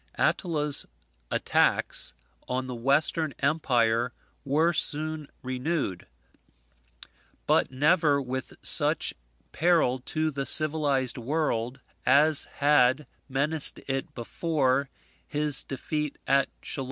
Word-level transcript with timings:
Attila's 0.17 0.87
attacks 1.29 2.15
on 2.47 2.65
the 2.65 2.73
Western, 2.73 3.35
empire 3.37 4.13
were 4.43 4.73
soon 4.73 5.27
renewed; 5.43 6.07
but 7.45 7.69
never 7.69 8.19
with 8.19 8.53
such 8.63 9.13
peril 9.51 9.99
to 9.99 10.31
the 10.31 10.47
civilized 10.47 11.19
world 11.19 11.81
as 12.03 12.45
had 12.45 13.05
menaced 13.29 13.77
it 13.87 14.15
before 14.15 14.89
his 15.27 15.61
defeat 15.61 16.17
at 16.25 16.49
Chalons. 16.63 16.79